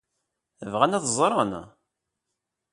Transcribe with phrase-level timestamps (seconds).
[0.71, 1.51] Bɣan ad t-ẓren?